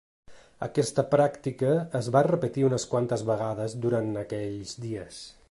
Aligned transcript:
Aquesta 0.67 1.03
pràctica 1.11 1.75
es 1.99 2.09
va 2.17 2.23
repetir 2.29 2.65
unes 2.71 2.87
quantes 2.95 3.25
vegades 3.29 3.77
durant 3.85 4.11
aquells 4.25 4.75
dies. 4.89 5.23